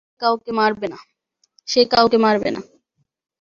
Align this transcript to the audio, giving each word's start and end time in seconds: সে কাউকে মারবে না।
সে 1.67 1.81
কাউকে 1.91 2.17
মারবে 2.19 2.49
না। 2.53 2.59